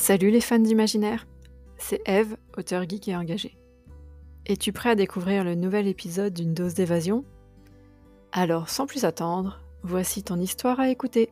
[0.00, 1.26] Salut les fans d'imaginaire,
[1.76, 3.58] c'est Eve, auteur geek et engagée.
[4.46, 7.22] Es-tu prêt à découvrir le nouvel épisode d'une dose d'évasion?
[8.32, 11.28] Alors sans plus attendre, voici ton histoire à écouter.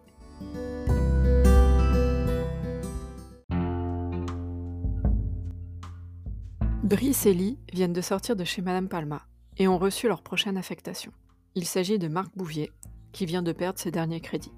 [6.85, 9.23] Brice et Lee viennent de sortir de chez Madame Palma
[9.57, 11.13] et ont reçu leur prochaine affectation.
[11.55, 12.71] Il s'agit de Marc Bouvier,
[13.13, 14.53] qui vient de perdre ses derniers crédits.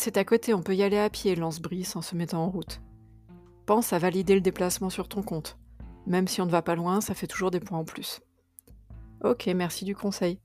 [0.00, 2.50] C'est à côté, on peut y aller à pied, lance Brice en se mettant en
[2.50, 2.80] route.
[3.66, 5.58] Pense à valider le déplacement sur ton compte.
[6.06, 8.20] Même si on ne va pas loin, ça fait toujours des points en plus.
[9.24, 10.38] Ok, merci du conseil.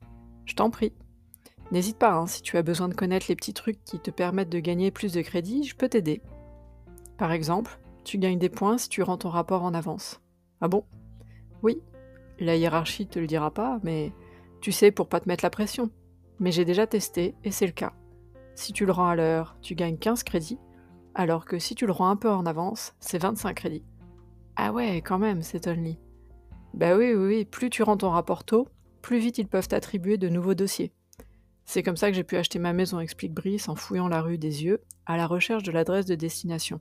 [0.46, 0.92] Je t'en prie.
[1.72, 4.50] N'hésite pas, hein, si tu as besoin de connaître les petits trucs qui te permettent
[4.50, 6.24] de gagner plus de crédits, je peux t'aider.
[7.20, 10.20] Par exemple, tu gagnes des points si tu rends ton rapport en avance.
[10.62, 10.84] Ah bon?
[11.62, 11.80] Oui.
[12.40, 14.14] La hiérarchie te le dira pas, mais
[14.62, 15.92] tu sais pour pas te mettre la pression.
[16.40, 17.94] Mais j'ai déjà testé et c'est le cas.
[18.56, 20.60] Si tu le rends à l'heure, tu gagnes 15 crédits,
[21.16, 23.86] alors que si tu le rends un peu en avance, c'est 25 crédits.
[24.56, 26.00] Ah ouais, quand même, c'est Only.
[26.73, 28.68] Bah oui, oui, oui, plus tu rends ton rapport tôt,
[29.02, 30.92] plus vite ils peuvent t'attribuer de nouveaux dossiers.
[31.66, 34.38] C'est comme ça que j'ai pu acheter ma maison, explique Brice en fouillant la rue
[34.38, 36.80] des yeux, à la recherche de l'adresse de destination.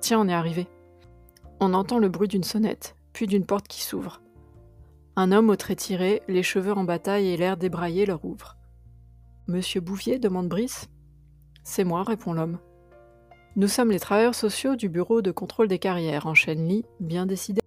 [0.00, 0.66] Tiens, on est arrivé.
[1.60, 4.22] On entend le bruit d'une sonnette, puis d'une porte qui s'ouvre.
[5.16, 8.57] Un homme aux traits tirés, les cheveux en bataille et l'air débraillé leur ouvre.
[9.48, 10.90] Monsieur Bouvier demande Brice.
[11.64, 12.58] C'est moi, répond l'homme.
[13.56, 17.62] Nous sommes les travailleurs sociaux du bureau de contrôle des carrières, enchaîne Lee, bien décidé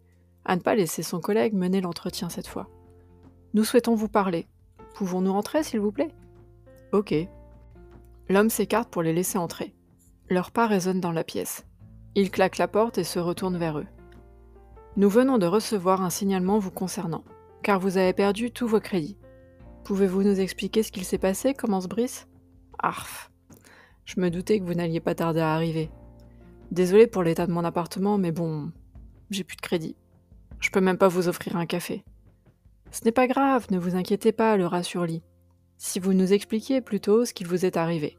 [0.45, 2.69] à ne pas laisser son collègue mener l'entretien cette fois.
[3.55, 4.45] Nous souhaitons vous parler.
[4.93, 6.11] Pouvons-nous entrer, s'il vous plaît?
[6.91, 7.15] Ok.
[8.29, 9.73] L'homme s'écarte pour les laisser entrer.
[10.29, 11.65] Leur pas résonne dans la pièce.
[12.13, 13.87] Il claque la porte et se retourne vers eux.
[14.97, 17.23] Nous venons de recevoir un signalement vous concernant,
[17.63, 19.17] car vous avez perdu tous vos crédits.
[19.83, 22.27] Pouvez-vous nous expliquer ce qu'il s'est passé commence Brice?
[22.79, 23.31] Arf.
[24.05, 25.89] Je me doutais que vous n'alliez pas tarder à arriver.
[26.71, 28.71] Désolé pour l'état de mon appartement, mais bon,
[29.31, 29.95] j'ai plus de crédit.
[30.59, 32.03] Je peux même pas vous offrir un café.
[32.91, 35.23] Ce n'est pas grave, ne vous inquiétez pas, le rassure Lee.
[35.77, 38.17] Si vous nous expliquiez plutôt ce qu'il vous est arrivé.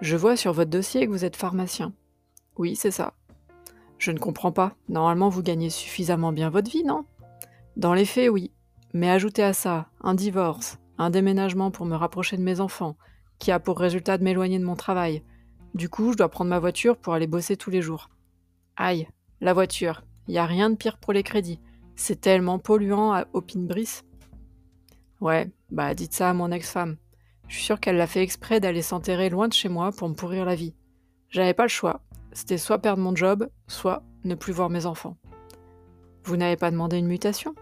[0.00, 1.92] Je vois sur votre dossier que vous êtes pharmacien.
[2.56, 3.14] Oui, c'est ça.
[3.98, 4.74] Je ne comprends pas.
[4.88, 7.04] Normalement, vous gagnez suffisamment bien votre vie, non?
[7.76, 8.50] Dans les faits, oui.
[8.92, 12.96] Mais ajoutez à ça un divorce, un déménagement pour me rapprocher de mes enfants,
[13.38, 15.22] qui a pour résultat de m'éloigner de mon travail.
[15.74, 18.10] Du coup, je dois prendre ma voiture pour aller bosser tous les jours.
[18.76, 19.08] Aïe,
[19.40, 21.58] la voiture, y a rien de pire pour les crédits.
[21.96, 24.04] C'est tellement polluant, à opine Brice.
[25.20, 26.96] Ouais, bah dites ça à mon ex-femme.
[27.48, 30.14] Je suis sûre qu'elle l'a fait exprès d'aller s'enterrer loin de chez moi pour me
[30.14, 30.74] pourrir la vie.
[31.30, 32.02] J'avais pas le choix.
[32.32, 35.16] C'était soit perdre mon job, soit ne plus voir mes enfants.
[36.24, 37.54] Vous n'avez pas demandé une mutation?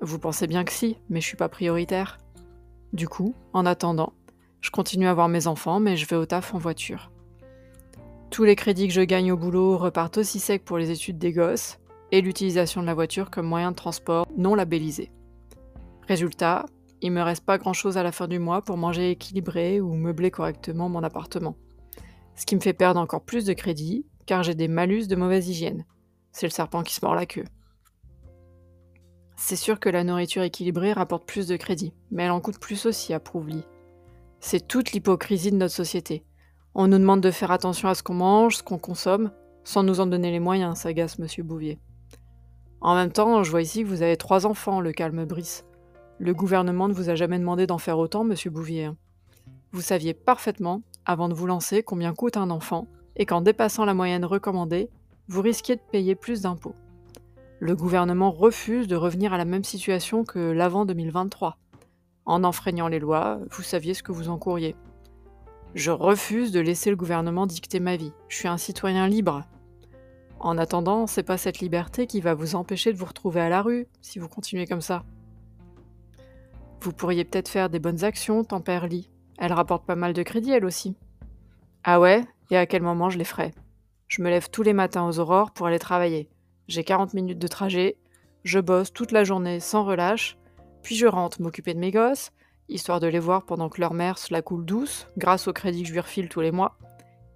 [0.00, 2.18] Vous pensez bien que si, mais je suis pas prioritaire.
[2.92, 4.12] Du coup, en attendant,
[4.60, 7.10] je continue à voir mes enfants, mais je vais au taf en voiture.
[8.30, 11.32] Tous les crédits que je gagne au boulot repartent aussi secs pour les études des
[11.32, 11.78] gosses
[12.10, 15.10] et l'utilisation de la voiture comme moyen de transport non labellisé.
[16.06, 16.66] Résultat,
[17.00, 19.94] il me reste pas grand chose à la fin du mois pour manger équilibré ou
[19.94, 21.56] meubler correctement mon appartement.
[22.36, 25.48] Ce qui me fait perdre encore plus de crédits, car j'ai des malus de mauvaise
[25.48, 25.84] hygiène.
[26.30, 27.44] C'est le serpent qui se mord la queue.
[29.44, 32.86] C'est sûr que la nourriture équilibrée rapporte plus de crédit, mais elle en coûte plus
[32.86, 33.64] aussi, approuve Lee.
[34.38, 36.24] C'est toute l'hypocrisie de notre société.
[36.76, 39.32] On nous demande de faire attention à ce qu'on mange, ce qu'on consomme,
[39.64, 41.80] sans nous en donner les moyens, s'agace Monsieur Bouvier.
[42.80, 45.64] En même temps, je vois ici que vous avez trois enfants, le calme Brice.
[46.20, 48.90] Le gouvernement ne vous a jamais demandé d'en faire autant, Monsieur Bouvier.
[49.72, 52.86] Vous saviez parfaitement, avant de vous lancer, combien coûte un enfant,
[53.16, 54.88] et qu'en dépassant la moyenne recommandée,
[55.26, 56.76] vous risquiez de payer plus d'impôts
[57.62, 61.58] le gouvernement refuse de revenir à la même situation que l'avant 2023.
[62.26, 64.74] En enfreignant les lois, vous saviez ce que vous encouriez.
[65.76, 68.12] Je refuse de laisser le gouvernement dicter ma vie.
[68.26, 69.44] Je suis un citoyen libre.
[70.40, 73.62] En attendant, c'est pas cette liberté qui va vous empêcher de vous retrouver à la
[73.62, 75.04] rue si vous continuez comme ça.
[76.80, 79.08] Vous pourriez peut-être faire des bonnes actions, tempère Lee.
[79.38, 80.96] Elle rapporte pas mal de crédit, elle aussi.
[81.84, 82.24] Ah ouais?
[82.50, 83.52] Et à quel moment je les ferai?
[84.08, 86.28] Je me lève tous les matins aux aurores pour aller travailler.
[86.68, 87.96] J'ai 40 minutes de trajet,
[88.44, 90.36] je bosse toute la journée sans relâche,
[90.82, 92.32] puis je rentre m'occuper de mes gosses,
[92.68, 95.82] histoire de les voir pendant que leur mère se la coule douce, grâce au crédit
[95.82, 96.78] que je lui refile tous les mois.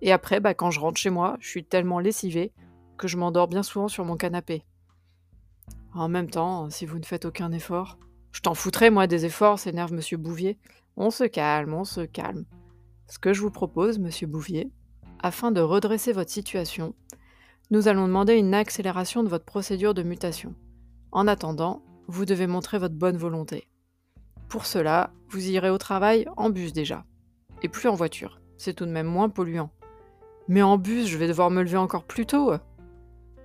[0.02, 2.52] Et après, bah, quand je rentre chez moi, je suis tellement lessivée
[2.98, 4.64] que je m'endors bien souvent sur mon canapé.
[5.94, 7.98] En même temps, si vous ne faites aucun effort,
[8.32, 10.58] je t'en foutrais moi des efforts, s'énerve monsieur Bouvier.
[10.96, 12.44] On se calme, on se calme.
[13.08, 14.70] Ce que je vous propose, monsieur Bouvier,
[15.20, 16.94] afin de redresser votre situation,
[17.70, 20.54] nous allons demander une accélération de votre procédure de mutation.
[21.10, 23.66] En attendant, vous devez montrer votre bonne volonté.
[24.48, 27.04] Pour cela, vous irez au travail en bus déjà,
[27.62, 29.70] et plus en voiture, c'est tout de même moins polluant.
[30.46, 32.52] Mais en bus, je vais devoir me lever encore plus tôt.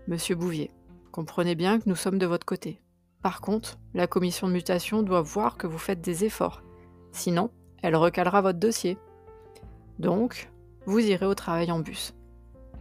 [0.08, 0.70] Monsieur Bouvier,
[1.12, 2.80] comprenez bien que nous sommes de votre côté.
[3.24, 6.62] Par contre, la commission de mutation doit voir que vous faites des efforts.
[7.12, 7.50] Sinon,
[7.82, 9.00] elle recalera votre dossier.
[9.98, 10.52] Donc,
[10.86, 12.14] vous irez au travail en bus.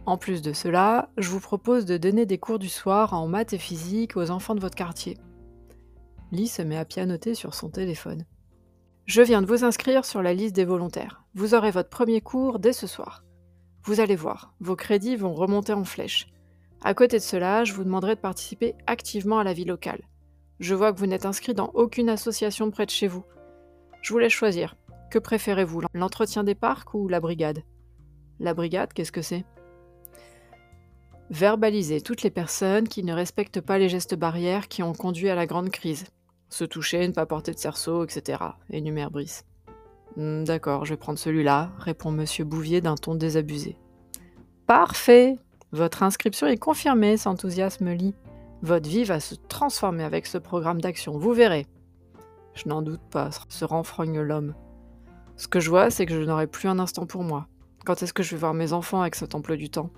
[0.05, 3.53] En plus de cela, je vous propose de donner des cours du soir en maths
[3.53, 5.17] et physique aux enfants de votre quartier.
[6.31, 8.25] Lee se met à pianoter sur son téléphone.
[9.05, 11.23] Je viens de vous inscrire sur la liste des volontaires.
[11.35, 13.23] Vous aurez votre premier cours dès ce soir.
[13.83, 16.27] Vous allez voir, vos crédits vont remonter en flèche.
[16.83, 20.01] À côté de cela, je vous demanderai de participer activement à la vie locale.
[20.59, 23.23] Je vois que vous n'êtes inscrit dans aucune association près de chez vous.
[24.01, 24.75] Je vous laisse choisir.
[25.11, 27.63] Que préférez-vous, l'entretien des parcs ou la brigade?
[28.39, 29.45] La brigade, qu'est-ce que c'est?
[31.31, 35.35] Verbaliser toutes les personnes qui ne respectent pas les gestes barrières qui ont conduit à
[35.35, 36.03] la grande crise.
[36.49, 38.43] Se toucher, ne pas porter de cerceau, etc.
[38.69, 39.45] énumère Brice.
[40.17, 43.77] Hmm, d'accord, je vais prendre celui-là, répond Monsieur Bouvier d'un ton désabusé.
[44.67, 45.37] Parfait
[45.71, 48.13] Votre inscription est confirmée, s'enthousiasme Lee.
[48.61, 51.65] Votre vie va se transformer avec ce programme d'action, vous verrez.
[52.55, 54.53] Je n'en doute pas, se renfrogne l'homme.
[55.37, 57.47] Ce que je vois, c'est que je n'aurai plus un instant pour moi.
[57.85, 59.91] Quand est-ce que je vais voir mes enfants avec cet emploi du temps?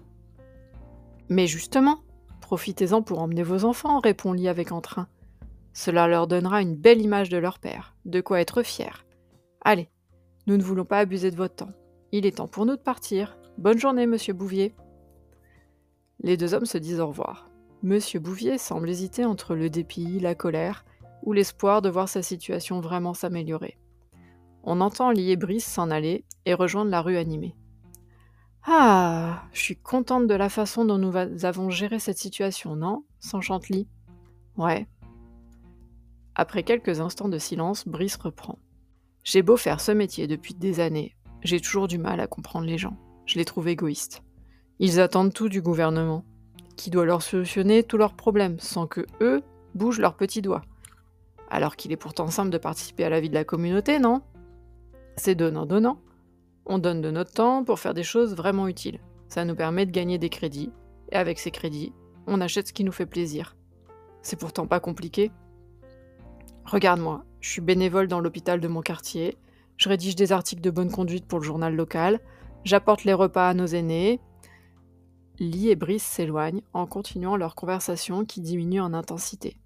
[1.30, 2.00] Mais justement,
[2.42, 5.08] profitez-en pour emmener vos enfants, répond Lee avec entrain.
[5.74, 9.06] Cela leur donnera une belle image de leur père, de quoi être fiers.
[9.62, 9.90] Allez,
[10.46, 11.72] nous ne voulons pas abuser de votre temps.
[12.12, 13.38] Il est temps pour nous de partir.
[13.58, 14.75] Bonne journée, monsieur Bouvier.
[16.22, 17.50] Les deux hommes se disent au revoir.
[17.81, 20.86] Monsieur Bouvier semble hésiter entre le dépit, la colère
[21.24, 23.78] ou l'espoir de voir sa situation vraiment s'améliorer.
[24.64, 27.56] On entend Lee et Brice s'en aller et rejoindre la rue animée.
[28.65, 31.15] Ah, je suis contente de la façon dont nous
[31.45, 33.04] avons géré cette situation, non?
[33.19, 33.88] S'enchante Lee.
[34.57, 34.88] Ouais.
[36.36, 38.57] Après quelques instants de silence, Brice reprend.
[39.24, 42.77] J'ai beau faire ce métier depuis des années, j'ai toujours du mal à comprendre les
[42.77, 42.98] gens.
[43.25, 44.24] Je les trouve égoïstes.
[44.80, 46.24] Ils attendent tout du gouvernement,
[46.77, 49.42] qui doit leur solutionner tous leurs problèmes, sans que eux
[49.75, 50.63] bougent leurs petits doigts.
[51.50, 54.21] Alors qu'il est pourtant simple de participer à la vie de la communauté, non?
[55.18, 56.00] C'est donnant-donnant.
[56.65, 59.00] On donne de notre temps pour faire des choses vraiment utiles.
[59.27, 60.71] Ça nous permet de gagner des crédits,
[61.12, 61.94] et avec ces crédits,
[62.27, 63.56] on achète ce qui nous fait plaisir.
[64.21, 65.31] C'est pourtant pas compliqué.
[66.65, 69.38] Regarde-moi, je suis bénévole dans l'hôpital de mon quartier,
[69.75, 72.19] je rédige des articles de bonne conduite pour le journal local,
[72.63, 74.21] j'apporte les repas à nos aînés.
[75.39, 79.57] Lee et Brice s'éloignent en continuant leur conversation qui diminue en intensité.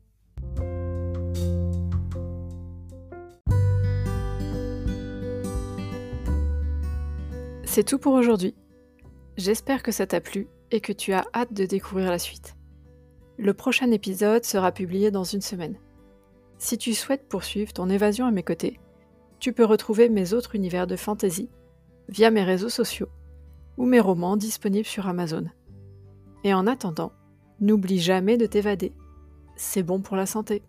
[7.78, 8.56] C'est tout pour aujourd'hui.
[9.38, 12.56] J'espère que ça t'a plu et que tu as hâte de découvrir la suite.
[13.38, 15.78] Le prochain épisode sera publié dans une semaine.
[16.58, 18.80] Si tu souhaites poursuivre ton évasion à mes côtés,
[19.40, 21.52] tu peux retrouver mes autres univers de fantasy
[22.10, 23.10] via mes réseaux sociaux
[23.78, 25.46] ou mes romans disponibles sur Amazon.
[26.44, 27.12] Et en attendant,
[27.60, 28.92] n'oublie jamais de t'évader.
[29.56, 30.64] C'est bon pour la santé.